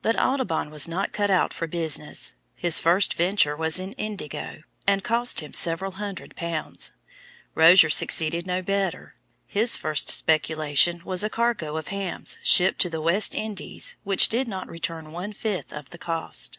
[0.00, 5.04] But Audubon was not cut out for business; his first venture was in indigo, and
[5.04, 6.92] cost him several hundred pounds.
[7.54, 9.14] Rozier succeeded no better;
[9.46, 14.48] his first speculation was a cargo of hams shipped to the West Indies which did
[14.48, 16.58] not return one fifth of the cost.